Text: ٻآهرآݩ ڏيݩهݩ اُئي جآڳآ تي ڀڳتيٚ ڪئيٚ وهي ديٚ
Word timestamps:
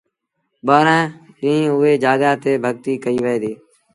ٻآهرآݩ 0.65 1.11
ڏيݩهݩ 1.39 1.71
اُئي 1.77 1.91
جآڳآ 2.03 2.31
تي 2.41 2.51
ڀڳتيٚ 2.63 3.01
ڪئيٚ 3.03 3.23
وهي 3.23 3.37
ديٚ 3.43 3.57